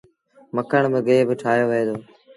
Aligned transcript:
مکڻ 0.55 0.83
مآݩ 0.93 1.05
گيه 1.07 1.23
با 1.27 1.33
ٺآهيو 1.41 1.65
وهي 1.69 1.83
دو۔ 1.87 1.95